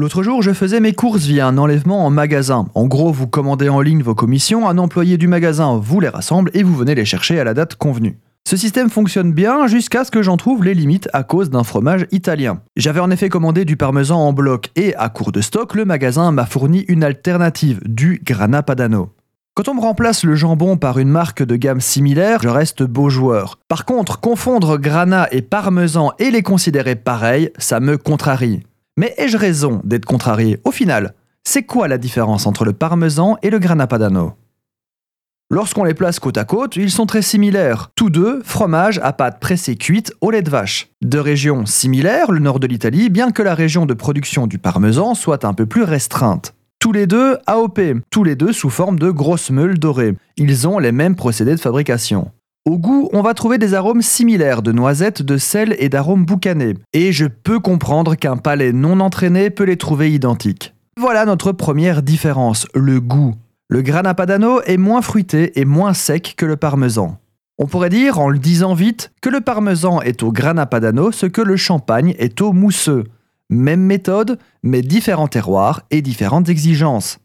L'autre 0.00 0.22
jour, 0.22 0.42
je 0.42 0.52
faisais 0.52 0.78
mes 0.78 0.92
courses 0.92 1.24
via 1.24 1.48
un 1.48 1.58
enlèvement 1.58 2.06
en 2.06 2.10
magasin. 2.10 2.68
En 2.76 2.86
gros, 2.86 3.10
vous 3.10 3.26
commandez 3.26 3.68
en 3.68 3.80
ligne 3.80 4.00
vos 4.00 4.14
commissions, 4.14 4.68
un 4.68 4.78
employé 4.78 5.16
du 5.16 5.26
magasin 5.26 5.76
vous 5.82 5.98
les 5.98 6.08
rassemble 6.08 6.52
et 6.54 6.62
vous 6.62 6.76
venez 6.76 6.94
les 6.94 7.04
chercher 7.04 7.40
à 7.40 7.42
la 7.42 7.52
date 7.52 7.74
convenue. 7.74 8.16
Ce 8.48 8.56
système 8.56 8.90
fonctionne 8.90 9.32
bien 9.32 9.66
jusqu'à 9.66 10.04
ce 10.04 10.12
que 10.12 10.22
j'en 10.22 10.36
trouve 10.36 10.62
les 10.62 10.74
limites 10.74 11.08
à 11.12 11.24
cause 11.24 11.50
d'un 11.50 11.64
fromage 11.64 12.06
italien. 12.12 12.60
J'avais 12.76 13.00
en 13.00 13.10
effet 13.10 13.28
commandé 13.28 13.64
du 13.64 13.76
parmesan 13.76 14.20
en 14.20 14.32
bloc 14.32 14.70
et 14.76 14.94
à 14.94 15.08
court 15.08 15.32
de 15.32 15.40
stock, 15.40 15.74
le 15.74 15.84
magasin 15.84 16.30
m'a 16.30 16.46
fourni 16.46 16.84
une 16.86 17.02
alternative, 17.02 17.80
du 17.84 18.22
Grana 18.24 18.62
Padano. 18.62 19.16
Quand 19.54 19.66
on 19.66 19.74
me 19.74 19.80
remplace 19.80 20.22
le 20.22 20.36
jambon 20.36 20.76
par 20.76 21.00
une 21.00 21.08
marque 21.08 21.42
de 21.42 21.56
gamme 21.56 21.80
similaire, 21.80 22.38
je 22.40 22.48
reste 22.48 22.84
beau 22.84 23.08
joueur. 23.08 23.58
Par 23.66 23.84
contre, 23.84 24.20
confondre 24.20 24.78
Grana 24.78 25.26
et 25.32 25.42
Parmesan 25.42 26.12
et 26.20 26.30
les 26.30 26.42
considérer 26.42 26.94
pareils, 26.94 27.50
ça 27.58 27.80
me 27.80 27.98
contrarie. 27.98 28.62
Mais 28.98 29.14
ai-je 29.16 29.36
raison 29.36 29.80
d'être 29.84 30.06
contrarié 30.06 30.58
Au 30.64 30.72
final, 30.72 31.14
c'est 31.44 31.62
quoi 31.62 31.86
la 31.86 31.98
différence 31.98 32.48
entre 32.48 32.64
le 32.64 32.72
parmesan 32.72 33.36
et 33.42 33.50
le 33.50 33.60
grana 33.60 33.86
padano 33.86 34.32
Lorsqu'on 35.52 35.84
les 35.84 35.94
place 35.94 36.18
côte 36.18 36.36
à 36.36 36.44
côte, 36.44 36.74
ils 36.74 36.90
sont 36.90 37.06
très 37.06 37.22
similaires. 37.22 37.92
Tous 37.94 38.10
deux, 38.10 38.42
fromage 38.42 38.98
à 39.04 39.12
pâte 39.12 39.38
pressée 39.38 39.76
cuite 39.76 40.12
au 40.20 40.32
lait 40.32 40.42
de 40.42 40.50
vache. 40.50 40.88
Deux 41.00 41.20
régions 41.20 41.64
similaires, 41.64 42.32
le 42.32 42.40
nord 42.40 42.58
de 42.58 42.66
l'Italie, 42.66 43.08
bien 43.08 43.30
que 43.30 43.40
la 43.40 43.54
région 43.54 43.86
de 43.86 43.94
production 43.94 44.48
du 44.48 44.58
parmesan 44.58 45.14
soit 45.14 45.44
un 45.44 45.54
peu 45.54 45.66
plus 45.66 45.84
restreinte. 45.84 46.56
Tous 46.80 46.90
les 46.90 47.06
deux 47.06 47.38
AOP, 47.46 47.80
tous 48.10 48.24
les 48.24 48.34
deux 48.34 48.52
sous 48.52 48.68
forme 48.68 48.98
de 48.98 49.12
grosses 49.12 49.50
meules 49.50 49.78
dorées. 49.78 50.16
Ils 50.36 50.66
ont 50.66 50.80
les 50.80 50.90
mêmes 50.90 51.14
procédés 51.14 51.54
de 51.54 51.60
fabrication. 51.60 52.32
Au 52.68 52.76
goût, 52.76 53.08
on 53.14 53.22
va 53.22 53.32
trouver 53.32 53.56
des 53.56 53.72
arômes 53.72 54.02
similaires 54.02 54.60
de 54.60 54.72
noisettes, 54.72 55.22
de 55.22 55.38
sel 55.38 55.74
et 55.78 55.88
d'arômes 55.88 56.26
boucanés. 56.26 56.74
Et 56.92 57.12
je 57.12 57.24
peux 57.24 57.60
comprendre 57.60 58.14
qu'un 58.14 58.36
palais 58.36 58.74
non 58.74 59.00
entraîné 59.00 59.48
peut 59.48 59.64
les 59.64 59.78
trouver 59.78 60.12
identiques. 60.12 60.74
Voilà 60.98 61.24
notre 61.24 61.52
première 61.52 62.02
différence, 62.02 62.66
le 62.74 63.00
goût. 63.00 63.34
Le 63.70 63.80
grana 63.80 64.12
padano 64.12 64.60
est 64.66 64.76
moins 64.76 65.00
fruité 65.00 65.58
et 65.58 65.64
moins 65.64 65.94
sec 65.94 66.34
que 66.36 66.44
le 66.44 66.56
parmesan. 66.56 67.16
On 67.56 67.66
pourrait 67.66 67.88
dire, 67.88 68.18
en 68.18 68.28
le 68.28 68.38
disant 68.38 68.74
vite, 68.74 69.12
que 69.22 69.30
le 69.30 69.40
parmesan 69.40 70.02
est 70.02 70.22
au 70.22 70.30
grana 70.30 70.66
padano 70.66 71.10
ce 71.10 71.24
que 71.24 71.40
le 71.40 71.56
champagne 71.56 72.14
est 72.18 72.42
au 72.42 72.52
mousseux. 72.52 73.04
Même 73.48 73.80
méthode, 73.80 74.38
mais 74.62 74.82
différents 74.82 75.26
terroirs 75.26 75.84
et 75.90 76.02
différentes 76.02 76.50
exigences. 76.50 77.18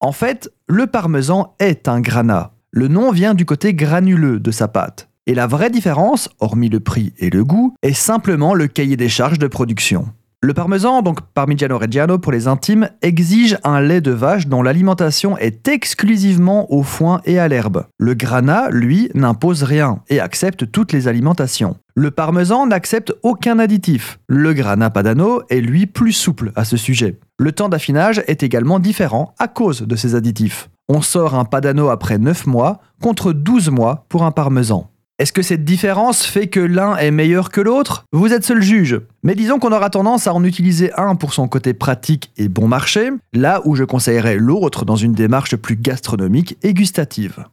En 0.00 0.12
fait, 0.12 0.52
le 0.66 0.86
parmesan 0.86 1.54
est 1.60 1.88
un 1.88 2.02
grana. 2.02 2.51
Le 2.74 2.88
nom 2.88 3.10
vient 3.10 3.34
du 3.34 3.44
côté 3.44 3.74
granuleux 3.74 4.40
de 4.40 4.50
sa 4.50 4.66
pâte. 4.66 5.10
Et 5.26 5.34
la 5.34 5.46
vraie 5.46 5.68
différence, 5.68 6.30
hormis 6.40 6.70
le 6.70 6.80
prix 6.80 7.12
et 7.18 7.28
le 7.28 7.44
goût, 7.44 7.74
est 7.82 7.92
simplement 7.92 8.54
le 8.54 8.66
cahier 8.66 8.96
des 8.96 9.10
charges 9.10 9.38
de 9.38 9.46
production. 9.46 10.06
Le 10.40 10.54
parmesan, 10.54 11.02
donc 11.02 11.20
Parmigiano 11.34 11.78
Reggiano 11.78 12.18
pour 12.18 12.32
les 12.32 12.48
intimes, 12.48 12.88
exige 13.02 13.58
un 13.62 13.82
lait 13.82 14.00
de 14.00 14.10
vache 14.10 14.46
dont 14.46 14.62
l'alimentation 14.62 15.36
est 15.36 15.68
exclusivement 15.68 16.72
au 16.72 16.82
foin 16.82 17.20
et 17.26 17.38
à 17.38 17.46
l'herbe. 17.46 17.84
Le 17.98 18.14
grana, 18.14 18.70
lui, 18.70 19.10
n'impose 19.14 19.64
rien 19.64 20.00
et 20.08 20.18
accepte 20.18 20.72
toutes 20.72 20.92
les 20.92 21.08
alimentations. 21.08 21.76
Le 21.94 22.10
parmesan 22.10 22.66
n'accepte 22.66 23.12
aucun 23.22 23.58
additif. 23.58 24.18
Le 24.28 24.54
grana 24.54 24.88
padano 24.88 25.42
est 25.50 25.60
lui 25.60 25.84
plus 25.84 26.12
souple 26.12 26.52
à 26.56 26.64
ce 26.64 26.78
sujet. 26.78 27.20
Le 27.38 27.52
temps 27.52 27.68
d'affinage 27.68 28.24
est 28.26 28.42
également 28.42 28.78
différent 28.78 29.34
à 29.38 29.46
cause 29.46 29.82
de 29.82 29.94
ces 29.94 30.14
additifs 30.14 30.70
on 30.88 31.00
sort 31.02 31.34
un 31.34 31.44
Padano 31.44 31.88
après 31.88 32.18
9 32.18 32.46
mois 32.46 32.80
contre 33.00 33.32
12 33.32 33.70
mois 33.70 34.04
pour 34.08 34.24
un 34.24 34.30
parmesan. 34.30 34.88
Est-ce 35.18 35.32
que 35.32 35.42
cette 35.42 35.64
différence 35.64 36.24
fait 36.24 36.48
que 36.48 36.58
l'un 36.58 36.96
est 36.96 37.10
meilleur 37.10 37.50
que 37.50 37.60
l'autre? 37.60 38.04
Vous 38.12 38.32
êtes 38.32 38.44
seul 38.44 38.60
juge. 38.60 39.00
Mais 39.22 39.34
disons 39.34 39.58
qu'on 39.58 39.70
aura 39.72 39.88
tendance 39.88 40.26
à 40.26 40.34
en 40.34 40.42
utiliser 40.42 40.90
un 40.94 41.14
pour 41.14 41.32
son 41.32 41.46
côté 41.46 41.74
pratique 41.74 42.32
et 42.36 42.48
bon 42.48 42.66
marché, 42.66 43.10
là 43.32 43.60
où 43.64 43.76
je 43.76 43.84
conseillerais 43.84 44.36
l'autre 44.36 44.84
dans 44.84 44.96
une 44.96 45.12
démarche 45.12 45.54
plus 45.56 45.76
gastronomique 45.76 46.56
et 46.62 46.74
gustative. 46.74 47.44